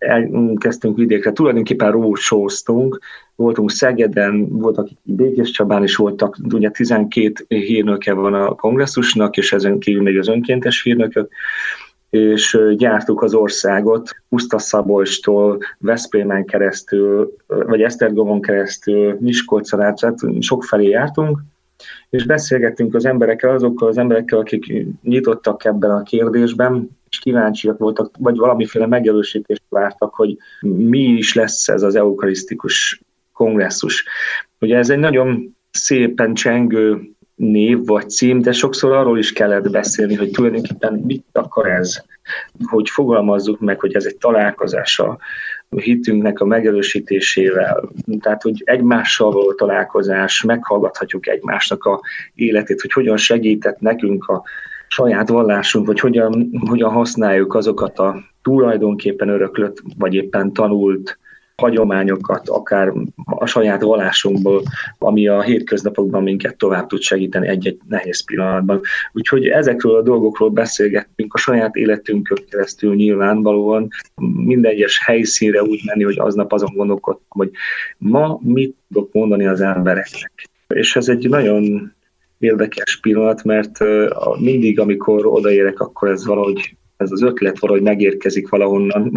elkezdtünk 0.05 0.97
vidékre, 0.97 1.33
tulajdonképpen 1.33 1.91
rócsóztunk, 1.91 2.99
voltunk 3.35 3.71
Szegeden, 3.71 4.49
voltak 4.49 4.89
Békés 5.03 5.51
Csabán 5.51 5.83
is 5.83 5.97
voltak, 5.97 6.37
ugye 6.53 6.71
12 6.71 7.33
hírnöke 7.49 8.13
van 8.13 8.35
a 8.35 8.55
kongresszusnak, 8.55 9.37
és 9.37 9.53
ezen 9.53 9.79
kívül 9.79 10.03
még 10.03 10.19
az 10.19 10.29
önkéntes 10.29 10.83
hírnökök, 10.83 11.33
és 12.11 12.59
gyártuk 12.77 13.23
az 13.23 13.35
országot 13.35 14.11
Puszta 14.29 14.59
Szabolcstól, 14.59 15.59
Veszprémen 15.79 16.45
keresztül, 16.45 17.35
vagy 17.47 17.83
Esztergomon 17.83 18.41
keresztül, 18.41 19.17
Miskolcon 19.21 19.81
át, 19.81 20.01
tehát 20.01 20.19
felé 20.61 20.89
jártunk, 20.89 21.39
és 22.11 22.27
beszélgettünk 22.27 22.95
az 22.95 23.05
emberekkel, 23.05 23.51
azokkal 23.51 23.89
az 23.89 23.99
emberekkel, 23.99 24.39
akik 24.39 24.87
nyitottak 25.03 25.65
ebben 25.65 25.91
a 25.91 26.03
kérdésben, 26.03 26.91
és 27.15 27.21
kíváncsiak 27.21 27.79
voltak, 27.79 28.15
vagy 28.19 28.37
valamiféle 28.37 28.87
megerősítést 28.87 29.63
vártak, 29.69 30.15
hogy 30.15 30.37
mi 30.61 31.03
is 31.03 31.35
lesz 31.35 31.69
ez 31.69 31.83
az 31.83 31.95
eukarisztikus 31.95 33.01
kongresszus. 33.33 34.05
Ugye 34.61 34.77
ez 34.77 34.91
egy 34.91 34.99
nagyon 34.99 35.57
szépen 35.71 36.35
csengő 36.35 37.09
név 37.35 37.85
vagy 37.87 38.11
cím, 38.11 38.41
de 38.41 38.53
sokszor 38.53 38.93
arról 38.93 39.19
is 39.19 39.33
kellett 39.33 39.71
beszélni, 39.71 40.15
hogy 40.15 40.31
tulajdonképpen 40.31 40.93
mit 41.07 41.25
akar 41.33 41.71
ez, 41.71 42.03
hogy 42.65 42.91
fogalmazzuk 42.91 43.61
meg, 43.61 43.81
hogy 43.81 43.95
ez 43.95 44.05
egy 44.05 44.17
találkozás 44.17 44.99
a 44.99 45.19
hitünknek 45.69 46.41
a 46.41 46.45
megerősítésével, 46.45 47.89
tehát 48.21 48.43
hogy 48.43 48.63
egymással 48.65 49.33
való 49.33 49.53
találkozás, 49.53 50.43
meghallgathatjuk 50.43 51.29
egymásnak 51.29 51.85
a 51.85 52.01
életét, 52.35 52.81
hogy 52.81 52.93
hogyan 52.93 53.17
segített 53.17 53.81
nekünk 53.81 54.29
a 54.29 54.43
saját 54.95 55.29
vallásunk, 55.29 55.87
vagy 55.87 56.01
hogyan, 56.01 56.51
hogyan 56.69 56.91
használjuk 56.91 57.55
azokat 57.55 57.99
a 57.99 58.17
tulajdonképpen 58.43 59.29
öröklött, 59.29 59.83
vagy 59.99 60.15
éppen 60.15 60.53
tanult 60.53 61.19
hagyományokat, 61.57 62.49
akár 62.49 62.93
a 63.25 63.47
saját 63.47 63.83
vallásunkból, 63.83 64.63
ami 64.99 65.29
a 65.29 65.43
hétköznapokban 65.43 66.23
minket 66.23 66.57
tovább 66.57 66.87
tud 66.87 67.01
segíteni 67.01 67.49
egy-egy 67.49 67.79
nehéz 67.89 68.25
pillanatban. 68.25 68.81
Úgyhogy 69.13 69.47
ezekről 69.47 69.97
a 69.97 70.03
dolgokról 70.03 70.51
beszélgettünk 70.51 71.35
a 71.35 71.39
saját 71.39 71.75
életünkön 71.75 72.39
keresztül 72.51 72.95
nyilvánvalóan, 72.95 73.89
minden 74.37 74.73
egyes 74.73 75.01
helyszínre 75.05 75.63
úgy 75.63 75.81
menni, 75.85 76.05
hogy 76.05 76.19
aznap 76.19 76.53
azon 76.53 76.73
gondolkodtam, 76.75 77.27
hogy 77.29 77.51
ma 77.99 78.39
mit 78.43 78.77
tudok 78.93 79.13
mondani 79.13 79.47
az 79.47 79.61
embereknek. 79.61 80.49
És 80.69 80.97
ez 80.97 81.09
egy 81.09 81.29
nagyon 81.29 81.94
érdekes 82.45 83.01
pillanat, 83.01 83.45
mert 83.45 83.79
mindig, 84.39 84.81
amikor 84.81 85.27
odaérek, 85.27 85.81
akkor 85.81 86.09
ez 86.09 86.27
valahogy 86.27 86.77
ez 86.97 87.13
az 87.13 87.23
ötlet 87.23 87.59
valahogy 87.59 87.83
megérkezik 87.83 88.49
valahonnan, 88.49 89.13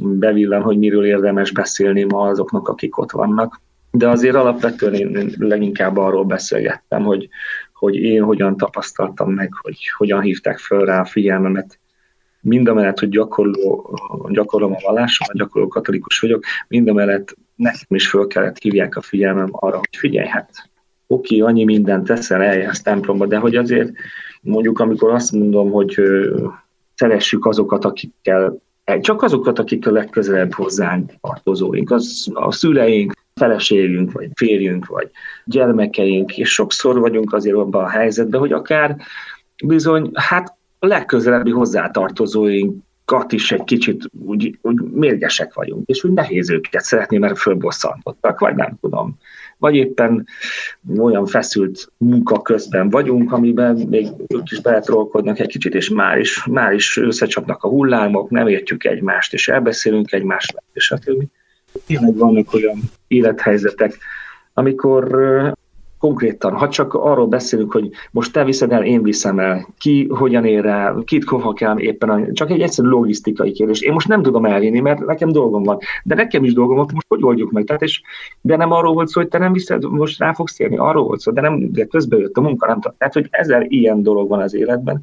bevillan, 0.00 0.62
hogy 0.62 0.78
miről 0.78 1.06
érdemes 1.06 1.52
beszélni 1.52 2.04
ma 2.04 2.28
azoknak, 2.28 2.68
akik 2.68 2.98
ott 2.98 3.10
vannak. 3.10 3.60
De 3.90 4.08
azért 4.08 4.34
alapvetően 4.34 4.94
én 4.94 5.34
leginkább 5.38 5.96
arról 5.96 6.24
beszélgettem, 6.24 7.02
hogy, 7.02 7.28
hogy 7.72 7.94
én 7.94 8.22
hogyan 8.22 8.56
tapasztaltam 8.56 9.32
meg, 9.32 9.52
hogy 9.60 9.76
hogyan 9.96 10.20
hívták 10.20 10.58
fel 10.58 10.80
rá 10.80 11.00
a 11.00 11.04
figyelmemet 11.04 11.78
mind 12.40 12.68
a 12.68 12.74
mellett, 12.74 12.98
hogy 12.98 13.08
gyakorló, 13.08 13.98
gyakorlom 14.28 14.72
a 14.72 14.80
vallásom, 14.82 15.26
a 15.30 15.36
gyakorló 15.36 15.68
katolikus 15.68 16.18
vagyok, 16.18 16.44
mind 16.68 16.88
a 16.88 16.92
mellett 16.92 17.36
nekem 17.54 17.86
is 17.88 18.08
föl 18.08 18.26
kellett 18.26 18.58
hívják 18.58 18.96
a 18.96 19.00
figyelmem 19.00 19.48
arra, 19.50 19.76
hogy 19.76 19.96
figyelj, 19.96 20.28
hát 20.28 20.70
oké, 21.06 21.40
annyi 21.40 21.64
mindent 21.64 22.06
teszel, 22.06 22.42
eljársz 22.42 22.82
templomba, 22.82 23.26
de 23.26 23.36
hogy 23.36 23.56
azért 23.56 23.92
mondjuk, 24.40 24.78
amikor 24.78 25.10
azt 25.10 25.32
mondom, 25.32 25.70
hogy 25.70 26.00
szeressük 26.94 27.46
azokat, 27.46 27.84
akikkel, 27.84 28.58
csak 29.00 29.22
azokat, 29.22 29.58
akik 29.58 29.86
a 29.86 29.90
legközelebb 29.90 30.52
hozzánk 30.52 31.12
tartozóink, 31.20 31.90
az 31.90 32.30
a 32.34 32.52
szüleink, 32.52 33.12
feleségünk, 33.34 34.12
vagy 34.12 34.30
férjünk, 34.34 34.86
vagy 34.86 35.10
gyermekeink, 35.44 36.38
és 36.38 36.52
sokszor 36.52 36.98
vagyunk 36.98 37.32
azért 37.32 37.56
abban 37.56 37.84
a 37.84 37.88
helyzetben, 37.88 38.40
hogy 38.40 38.52
akár 38.52 38.96
bizony, 39.64 40.10
hát 40.14 40.56
a 40.78 40.86
legközelebbi 40.86 41.50
hozzátartozóink 41.50 42.84
kat 43.04 43.32
is 43.32 43.52
egy 43.52 43.64
kicsit 43.64 44.10
úgy, 44.26 44.58
úgy 44.62 44.80
mérgesek 44.80 45.54
vagyunk, 45.54 45.88
és 45.88 46.04
úgy 46.04 46.12
nehéz 46.12 46.50
őket 46.50 46.82
szeretni, 46.82 47.18
mert 47.18 47.38
fölbosszantottak, 47.38 48.38
vagy 48.38 48.54
nem 48.54 48.78
tudom 48.80 49.18
vagy 49.58 49.74
éppen 49.74 50.26
olyan 50.98 51.26
feszült 51.26 51.92
munka 51.96 52.42
közben 52.42 52.90
vagyunk, 52.90 53.32
amiben 53.32 53.76
még 53.76 54.06
ők 54.28 54.50
is 54.50 54.60
beletrolkodnak 54.60 55.38
egy 55.38 55.48
kicsit, 55.48 55.74
és 55.74 55.88
már 55.88 56.18
is, 56.18 56.44
már 56.46 56.72
is 56.72 56.96
összecsapnak 56.96 57.62
a 57.62 57.68
hullámok, 57.68 58.30
nem 58.30 58.48
értjük 58.48 58.84
egymást, 58.84 59.32
és 59.32 59.48
elbeszélünk 59.48 60.12
egymást, 60.12 60.62
és 60.72 60.94
többi. 61.04 61.28
Tényleg 61.86 62.16
vannak 62.16 62.54
olyan 62.54 62.78
élethelyzetek, 63.06 63.98
amikor 64.54 65.04
konkrétan, 65.98 66.52
ha 66.52 66.68
csak 66.68 66.94
arról 66.94 67.26
beszélünk, 67.26 67.72
hogy 67.72 67.90
most 68.10 68.32
te 68.32 68.44
viszed 68.44 68.72
el, 68.72 68.84
én 68.84 69.02
viszem 69.02 69.38
el, 69.38 69.66
ki 69.78 70.08
hogyan 70.08 70.44
ér 70.44 70.62
rá, 70.62 70.94
kit 71.04 71.24
hova 71.24 71.52
kell 71.52 71.78
éppen, 71.78 72.32
csak 72.32 72.50
egy 72.50 72.60
egyszerű 72.60 72.88
logisztikai 72.88 73.52
kérdés. 73.52 73.80
Én 73.80 73.92
most 73.92 74.08
nem 74.08 74.22
tudom 74.22 74.44
elvinni, 74.44 74.80
mert 74.80 75.06
nekem 75.06 75.28
dolgom 75.28 75.62
van, 75.62 75.78
de 76.04 76.14
nekem 76.14 76.44
is 76.44 76.52
dolgom 76.52 76.76
van, 76.76 76.86
most 76.94 77.06
hogy 77.08 77.22
oldjuk 77.22 77.50
meg? 77.50 77.64
Tehát 77.64 77.82
és, 77.82 78.02
de 78.40 78.56
nem 78.56 78.72
arról 78.72 78.94
volt 78.94 79.08
szó, 79.08 79.20
hogy 79.20 79.30
te 79.30 79.38
nem 79.38 79.52
viszed, 79.52 79.84
most 79.84 80.18
rá 80.18 80.32
fogsz 80.32 80.58
érni, 80.58 80.76
arról 80.76 81.04
volt 81.04 81.20
szó, 81.20 81.32
de 81.32 81.40
nem, 81.40 81.72
de 81.72 81.84
közben 81.84 82.18
jött 82.18 82.36
a 82.36 82.40
munka, 82.40 82.66
nem 82.66 82.80
tudom. 82.80 82.96
Tehát, 82.98 83.14
hogy 83.14 83.26
ezer 83.30 83.64
ilyen 83.68 84.02
dolog 84.02 84.28
van 84.28 84.40
az 84.40 84.54
életben, 84.54 85.02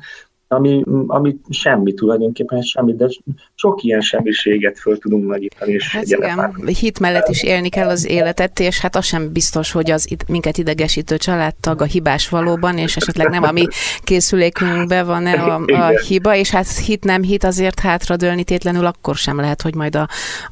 ami, 0.54 0.84
ami 1.08 1.36
semmi 1.50 1.94
tulajdonképpen, 1.94 2.62
semmi, 2.62 2.96
de 2.96 3.08
sok 3.56 3.84
ilyen 3.84 4.02
semmiséget 4.02 4.80
föl 4.80 4.98
tudunk 4.98 5.28
nagyítani. 5.28 5.72
És 5.72 5.92
hát 5.92 6.04
igen, 6.04 6.56
hit 6.80 7.00
mellett 7.00 7.28
is 7.28 7.44
élni 7.44 7.70
kell 7.70 7.88
az 7.88 8.08
életet, 8.08 8.60
és 8.60 8.80
hát 8.80 8.96
az 8.96 9.06
sem 9.06 9.32
biztos, 9.32 9.72
hogy 9.72 9.92
az 9.92 10.08
minket 10.28 10.58
idegesítő 10.58 11.18
családtag 11.18 11.82
a 11.82 11.86
hibás 11.86 12.30
valóban, 12.30 12.78
és 12.78 12.96
esetleg 12.96 13.30
nem 13.30 13.44
a 13.44 13.52
mi 13.52 13.68
készülékünkben 14.04 15.06
van 15.06 15.26
-e 15.26 15.44
a, 15.44 15.62
a 15.88 16.00
hiba, 16.08 16.36
és 16.36 16.50
hát 16.50 16.78
hit 16.78 17.04
nem 17.04 17.22
hit 17.22 17.44
azért 17.44 17.80
hátradőlni 17.80 18.44
tétlenül 18.44 18.86
akkor 18.86 19.16
sem 19.16 19.40
lehet, 19.40 19.62
hogy 19.62 19.76
majd 19.76 19.96
a, 19.96 20.08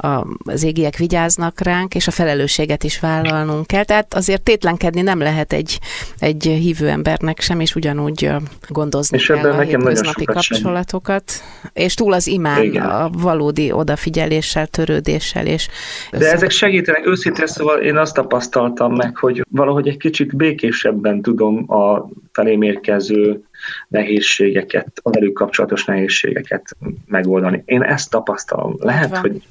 a, 0.08 0.27
az 0.46 0.63
égiek 0.63 0.98
vigyáznak 0.98 1.60
ránk, 1.60 1.96
és 1.96 2.08
a 2.08 2.12
felelősséget 2.12 2.84
is 2.84 3.00
vállalnunk 3.00 3.67
kell. 3.67 3.84
Tehát 3.84 4.13
azért 4.13 4.41
tétlenkedni 4.41 5.01
nem 5.01 5.20
lehet 5.20 5.53
egy, 5.53 5.79
egy 6.20 6.43
hívő 6.43 6.89
embernek 6.89 7.39
sem, 7.39 7.60
és 7.60 7.75
ugyanúgy 7.75 8.29
gondozni 8.70 9.17
és 9.17 9.25
kell 9.25 9.51
a 9.51 9.55
nekem 9.55 9.81
hétköznapi 9.91 10.25
kapcsolatokat, 10.25 11.29
sem. 11.29 11.69
és 11.74 11.93
túl 11.93 12.13
az 12.13 12.27
imán, 12.27 12.63
Igen. 12.63 12.86
a 12.86 13.10
valódi 13.10 13.71
odafigyeléssel, 13.71 14.67
törődéssel. 14.67 15.45
És 15.45 15.67
De 16.12 16.31
ezek 16.31 16.50
segítenek, 16.50 17.07
őszintén 17.07 17.48
szóval 17.48 17.79
én 17.79 17.98
azt 17.98 18.13
tapasztaltam 18.13 18.95
meg, 18.95 19.17
hogy 19.17 19.45
valahogy 19.50 19.88
egy 19.88 19.98
kicsit 19.98 20.36
békésebben 20.36 21.21
tudom 21.21 21.71
a 21.71 22.10
felém 22.31 22.62
érkező 22.62 23.43
nehézségeket, 23.88 24.88
a 25.01 25.10
velük 25.10 25.33
kapcsolatos 25.33 25.86
nehézségeket 25.86 26.75
megoldani. 27.07 27.63
Én 27.65 27.81
ezt 27.81 28.10
tapasztalom. 28.10 28.75
Lehet, 28.79 29.17
hogy 29.17 29.41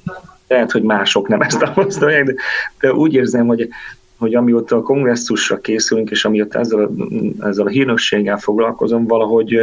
lehet, 0.47 0.71
hogy 0.71 0.83
mások 0.83 1.27
nem 1.27 1.41
ezt 1.41 1.59
tapasztalják, 1.59 2.25
de, 2.25 2.33
de 2.79 2.93
úgy 2.93 3.13
érzem, 3.13 3.47
hogy 3.47 3.69
hogy 4.21 4.35
amióta 4.35 4.75
a 4.75 4.81
kongresszusra 4.81 5.59
készülünk, 5.59 6.11
és 6.11 6.25
amióta 6.25 6.59
ezzel 6.59 6.79
a, 6.79 6.89
ezzel 7.45 7.65
a 7.65 7.69
hírnökséggel 7.69 8.37
foglalkozom, 8.37 9.07
valahogy 9.07 9.55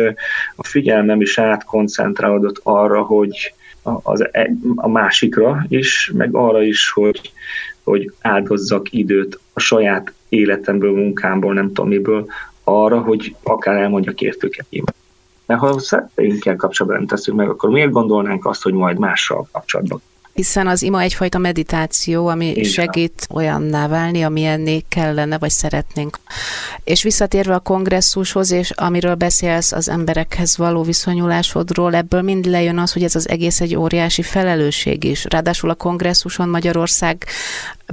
a 0.57 0.65
figyelmem 0.65 1.21
is 1.21 1.39
átkoncentrálódott 1.39 2.61
arra, 2.63 3.03
hogy 3.03 3.55
az, 3.83 4.29
e, 4.33 4.51
a 4.75 4.89
másikra 4.89 5.65
is, 5.69 6.13
meg 6.15 6.35
arra 6.35 6.63
is, 6.63 6.91
hogy, 6.91 7.33
hogy 7.85 8.13
áldozzak 8.21 8.93
időt 8.93 9.41
a 9.53 9.61
saját 9.61 10.13
életemből, 10.29 10.93
munkámból, 10.93 11.55
nem 11.55 11.67
tudom 11.67 11.89
miből, 11.89 12.27
arra, 12.65 13.01
hogy 13.01 13.37
akár 13.43 13.77
elmondjak 13.77 14.21
értőket. 14.21 14.67
Mert 15.47 15.61
ha 15.61 15.79
szeretteinkkel 15.79 16.57
kapcsolatban 16.57 17.01
nem 17.01 17.09
teszünk 17.09 17.39
meg, 17.39 17.49
akkor 17.49 17.71
miért 17.71 17.91
gondolnánk 17.91 18.47
azt, 18.47 18.63
hogy 18.63 18.73
majd 18.73 18.99
mással 18.99 19.49
kapcsolatban 19.53 20.01
hiszen 20.39 20.67
az 20.67 20.83
ima 20.83 21.01
egyfajta 21.01 21.39
meditáció, 21.39 22.27
ami 22.27 22.57
Így 22.57 22.67
segít 22.67 23.27
olyanná 23.31 23.89
válni, 23.89 24.23
amilyenné 24.23 24.83
kellene, 24.89 25.39
vagy 25.39 25.51
szeretnénk. 25.51 26.19
És 26.85 27.03
visszatérve 27.03 27.55
a 27.55 27.59
kongresszushoz, 27.59 28.51
és 28.51 28.71
amiről 28.71 29.15
beszélsz 29.15 29.73
az 29.73 29.89
emberekhez 29.89 30.57
való 30.57 30.83
viszonyulásodról, 30.83 31.95
ebből 31.95 32.23
mind 32.23 32.45
lejön 32.45 32.79
az, 32.79 32.93
hogy 32.93 33.03
ez 33.03 33.15
az 33.15 33.29
egész 33.29 33.61
egy 33.61 33.77
óriási 33.77 34.23
felelősség 34.23 35.05
is. 35.05 35.25
Ráadásul 35.29 35.71
a 35.71 35.75
kongresszuson 35.75 36.49
Magyarország 36.49 37.27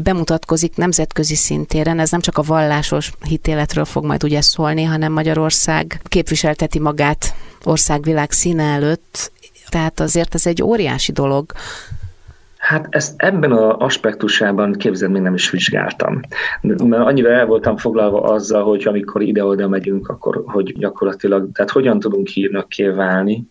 bemutatkozik 0.02 0.76
nemzetközi 0.76 1.36
szintéren, 1.36 2.00
ez 2.00 2.12
nem 2.12 2.22
csak 2.22 2.38
a 2.38 2.42
vallásos 2.42 3.12
hitéletről 3.28 3.86
fog 3.86 4.06
majd 4.06 4.24
ugye 4.24 4.42
szólni, 4.42 4.84
hanem 4.84 5.12
Magyarország 5.12 6.02
képviselteti 6.04 6.80
magát 6.80 7.34
országvilág 7.64 8.32
színe 8.32 8.64
előtt, 8.64 9.32
tehát 9.70 10.00
azért 10.00 10.36
ez 10.36 10.46
egy 10.46 10.64
óriási 10.64 11.12
dolog. 11.12 11.54
Hát 12.66 12.88
ezt 12.90 13.14
ebben 13.18 13.52
az 13.52 13.76
aspektusában 13.78 14.74
képzeld, 14.74 15.12
még 15.12 15.22
nem 15.22 15.34
is 15.34 15.50
vizsgáltam. 15.50 16.20
Mert 16.62 16.82
annyira 16.92 17.30
el 17.30 17.46
voltam 17.46 17.78
foglalva 17.78 18.22
azzal, 18.22 18.64
hogy 18.64 18.88
amikor 18.88 19.22
ide-oda 19.22 19.68
megyünk, 19.68 20.10
akkor 20.10 20.44
hogy 20.46 20.74
gyakorlatilag, 20.78 21.52
tehát 21.54 21.72
hogyan 21.72 22.00
tudunk 22.00 22.28
hírnökké 22.28 22.88
válni. 22.88 23.44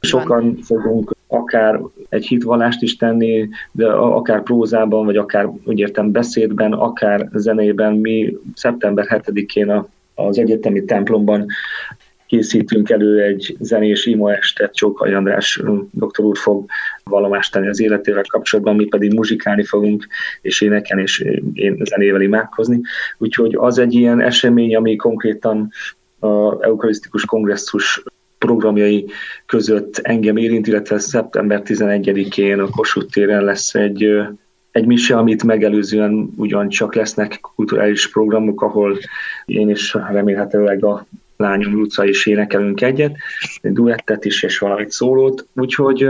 Sokan 0.00 0.56
fogunk 0.62 1.16
akár 1.26 1.80
egy 2.08 2.26
hitvallást 2.26 2.82
is 2.82 2.96
tenni, 2.96 3.48
de 3.72 3.86
akár 3.90 4.42
prózában, 4.42 5.04
vagy 5.04 5.16
akár 5.16 5.48
úgy 5.64 5.78
értem 5.78 6.12
beszédben, 6.12 6.72
akár 6.72 7.28
zenében. 7.32 7.94
Mi 7.94 8.36
szeptember 8.54 9.06
7-én 9.08 9.84
az 10.14 10.38
egyetemi 10.38 10.84
templomban 10.84 11.46
készítünk 12.30 12.90
elő 12.90 13.22
egy 13.22 13.56
zenés 13.60 14.06
ima 14.06 14.34
estet, 14.34 14.74
Csókai 14.74 15.12
András 15.12 15.62
doktor 15.90 16.24
úr 16.24 16.36
fog 16.36 16.70
vallomást 17.04 17.52
tenni 17.52 17.68
az 17.68 17.80
életével 17.80 18.24
kapcsolatban, 18.28 18.76
mi 18.76 18.84
pedig 18.84 19.14
muzsikálni 19.14 19.64
fogunk, 19.64 20.06
és 20.40 20.60
énekelni, 20.60 21.02
és 21.02 21.24
én 21.52 21.82
zenével 21.84 22.20
imádkozni. 22.20 22.80
Úgyhogy 23.18 23.54
az 23.58 23.78
egy 23.78 23.94
ilyen 23.94 24.20
esemény, 24.20 24.76
ami 24.76 24.96
konkrétan 24.96 25.70
a 26.18 26.64
eukarisztikus 26.64 27.24
kongresszus 27.24 28.02
programjai 28.38 29.06
között 29.46 29.98
engem 29.98 30.36
érint, 30.36 30.66
illetve 30.66 30.98
szeptember 30.98 31.62
11-én 31.64 32.60
a 32.60 32.70
Kossuth 32.70 33.12
téren 33.12 33.44
lesz 33.44 33.74
egy 33.74 34.22
egy 34.70 34.86
mise, 34.86 35.16
amit 35.16 35.44
megelőzően 35.44 36.30
ugyancsak 36.36 36.94
lesznek 36.94 37.38
kulturális 37.54 38.10
programok, 38.10 38.62
ahol 38.62 38.98
én 39.46 39.70
is 39.70 39.94
remélhetőleg 39.94 40.84
a 40.84 41.06
lányom 41.40 41.74
Luca 41.74 42.04
is 42.04 42.26
énekelünk 42.26 42.80
egyet, 42.80 43.16
egy 43.60 43.72
duettet 43.72 44.24
is, 44.24 44.42
és 44.42 44.58
valamit 44.58 44.90
szólót. 44.90 45.46
Úgyhogy 45.54 46.06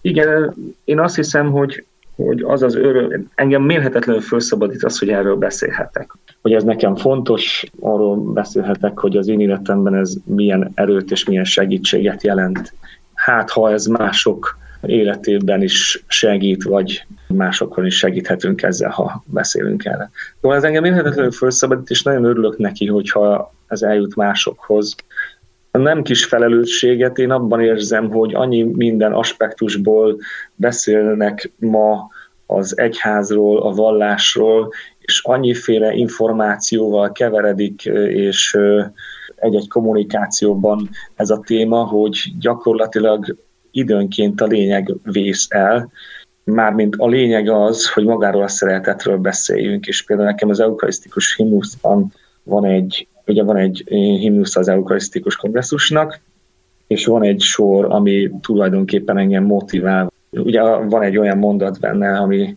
igen, 0.00 0.54
én 0.84 1.00
azt 1.00 1.16
hiszem, 1.16 1.50
hogy 1.50 1.84
hogy 2.16 2.42
az 2.42 2.62
az 2.62 2.74
öröm, 2.74 3.30
engem 3.34 3.62
mérhetetlenül 3.62 4.22
felszabadít 4.22 4.84
az, 4.84 4.98
hogy 4.98 5.08
erről 5.08 5.36
beszélhetek. 5.36 6.12
Hogy 6.42 6.52
ez 6.52 6.64
nekem 6.64 6.96
fontos, 6.96 7.64
arról 7.80 8.16
beszélhetek, 8.16 8.98
hogy 8.98 9.16
az 9.16 9.28
én 9.28 9.40
életemben 9.40 9.94
ez 9.94 10.14
milyen 10.24 10.72
erőt 10.74 11.10
és 11.10 11.24
milyen 11.24 11.44
segítséget 11.44 12.22
jelent. 12.22 12.72
Hát, 13.14 13.50
ha 13.50 13.72
ez 13.72 13.86
mások 13.86 14.58
életében 14.82 15.62
is 15.62 16.04
segít, 16.06 16.64
vagy 16.64 17.06
másokon 17.26 17.86
is 17.86 17.96
segíthetünk 17.96 18.62
ezzel, 18.62 18.90
ha 18.90 19.22
beszélünk 19.26 19.84
erre. 19.84 20.10
Szóval 20.40 20.56
ez 20.56 20.64
engem 20.64 20.84
érhetetlenül 20.84 21.32
felszabadít, 21.32 21.90
és 21.90 22.02
nagyon 22.02 22.24
örülök 22.24 22.58
neki, 22.58 22.86
hogyha 22.86 23.54
ez 23.68 23.82
eljut 23.82 24.16
másokhoz. 24.16 24.94
A 25.70 25.78
nem 25.78 26.02
kis 26.02 26.24
felelősséget 26.24 27.18
én 27.18 27.30
abban 27.30 27.60
érzem, 27.60 28.10
hogy 28.10 28.34
annyi 28.34 28.62
minden 28.62 29.12
aspektusból 29.12 30.16
beszélnek 30.54 31.50
ma 31.58 32.08
az 32.46 32.78
egyházról, 32.78 33.62
a 33.62 33.70
vallásról, 33.70 34.72
és 34.98 35.20
annyiféle 35.24 35.92
információval 35.92 37.12
keveredik, 37.12 37.84
és 38.08 38.58
egy-egy 39.36 39.68
kommunikációban 39.68 40.88
ez 41.14 41.30
a 41.30 41.40
téma, 41.46 41.84
hogy 41.84 42.32
gyakorlatilag 42.38 43.36
időnként 43.70 44.40
a 44.40 44.46
lényeg 44.46 44.94
vész 45.02 45.46
el, 45.48 45.90
mármint 46.44 46.94
a 46.98 47.06
lényeg 47.06 47.48
az, 47.48 47.90
hogy 47.90 48.04
magáról 48.04 48.42
a 48.42 48.48
szeretetről 48.48 49.16
beszéljünk, 49.16 49.86
és 49.86 50.04
például 50.04 50.28
nekem 50.28 50.48
az 50.48 50.60
eukarisztikus 50.60 51.36
himnuszban 51.36 52.12
van 52.42 52.64
egy, 52.64 53.08
ugye 53.26 53.42
van 53.42 53.56
egy 53.56 53.84
himnusz 54.20 54.56
az 54.56 54.68
eukarisztikus 54.68 55.36
kongresszusnak, 55.36 56.20
és 56.86 57.06
van 57.06 57.22
egy 57.22 57.40
sor, 57.40 57.84
ami 57.88 58.30
tulajdonképpen 58.40 59.18
engem 59.18 59.44
motivál. 59.44 60.12
Ugye 60.30 60.62
van 60.62 61.02
egy 61.02 61.18
olyan 61.18 61.38
mondat 61.38 61.80
benne, 61.80 62.18
ami 62.18 62.56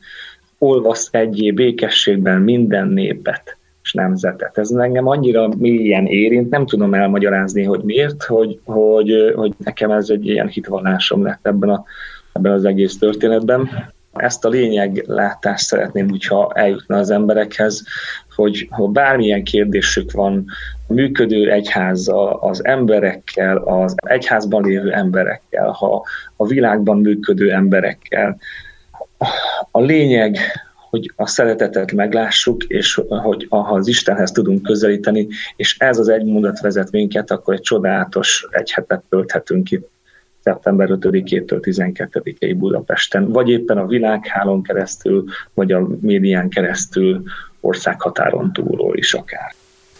olvasz 0.58 1.10
egyé 1.12 1.51
békességben 1.51 2.41
minden 2.41 2.88
népet 2.88 3.58
és 3.84 3.93
nemzetet. 3.93 4.58
Ez 4.58 4.71
engem 4.71 5.08
annyira 5.08 5.49
mélyen 5.58 6.05
érint, 6.05 6.49
nem 6.49 6.65
tudom 6.65 6.93
elmagyarázni, 6.93 7.63
hogy 7.63 7.82
miért, 7.84 8.23
hogy, 8.23 8.60
hogy, 8.63 9.34
hogy 9.36 9.53
nekem 9.58 9.91
ez 9.91 10.10
egy 10.10 10.27
ilyen 10.27 10.47
hitvallásom 10.47 11.23
lett 11.23 11.47
ebben, 11.47 11.69
a, 11.69 11.84
ebben 12.34 12.51
az 12.51 12.65
egész 12.65 12.97
történetben. 12.97 13.69
Ezt 14.13 14.45
a 14.45 14.49
lényeglátást 14.49 15.65
szeretném, 15.65 16.09
hogyha 16.09 16.51
eljutna 16.53 16.97
az 16.97 17.09
emberekhez, 17.09 17.83
hogy 18.35 18.67
ha 18.69 18.87
bármilyen 18.87 19.43
kérdésük 19.43 20.11
van 20.11 20.45
a 20.87 20.93
működő 20.93 21.51
egyházzal, 21.51 22.37
az 22.41 22.65
emberekkel, 22.65 23.57
az 23.57 23.95
egyházban 23.95 24.63
lévő 24.63 24.91
emberekkel, 24.91 25.69
ha 25.69 26.05
a 26.35 26.47
világban 26.47 26.97
működő 26.97 27.51
emberekkel, 27.51 28.37
a 29.71 29.79
lényeg, 29.79 30.37
hogy 30.89 31.11
a 31.15 31.27
szeretetet 31.27 31.91
meglássuk, 31.91 32.63
és 32.63 33.01
hogy 33.07 33.45
ha 33.49 33.57
az 33.57 33.87
Istenhez 33.87 34.31
tudunk 34.31 34.63
közelíteni, 34.63 35.27
és 35.55 35.77
ez 35.79 35.97
az 35.97 36.09
egy 36.09 36.25
mondat 36.25 36.59
vezet 36.59 36.91
minket, 36.91 37.31
akkor 37.31 37.53
egy 37.53 37.61
csodálatos 37.61 38.47
egy 38.51 38.71
hetet 38.71 39.03
tölthetünk 39.09 39.71
itt 39.71 39.89
szeptember 40.49 40.88
5-től 40.91 41.59
12-ig 41.62 42.55
Budapesten, 42.57 43.31
vagy 43.31 43.49
éppen 43.49 43.77
a 43.77 43.85
világhálón 43.85 44.63
keresztül, 44.63 45.23
vagy 45.53 45.71
a 45.71 45.88
médián 46.01 46.49
keresztül, 46.49 47.23
országhatáron 47.59 48.53
túlról 48.53 48.97
is 48.97 49.13
akár. 49.13 49.53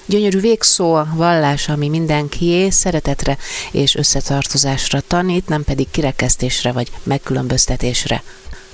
Gyönyörű 0.06 0.40
végszó 0.40 0.94
a 0.94 1.08
vallás, 1.16 1.70
ami 1.70 1.90
mindenkié 1.90 2.70
szeretetre 2.70 3.38
és 3.72 3.96
összetartozásra 3.96 5.00
tanít, 5.08 5.48
nem 5.48 5.64
pedig 5.64 5.88
kirekesztésre 5.92 6.72
vagy 6.72 6.88
megkülönböztetésre. 7.04 8.22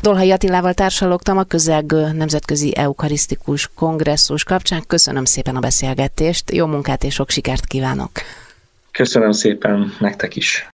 Dolhai 0.01 0.31
Attilával 0.31 0.73
társalogtam 0.73 1.37
a 1.37 1.43
közelgő 1.43 2.11
Nemzetközi 2.11 2.77
Eukarisztikus 2.77 3.69
Kongresszus 3.75 4.43
kapcsán. 4.43 4.83
Köszönöm 4.87 5.25
szépen 5.25 5.55
a 5.55 5.59
beszélgetést, 5.59 6.51
jó 6.51 6.65
munkát 6.65 7.03
és 7.03 7.13
sok 7.13 7.29
sikert 7.29 7.65
kívánok! 7.65 8.11
Köszönöm 8.91 9.31
szépen 9.31 9.93
nektek 9.99 10.35
is! 10.35 10.69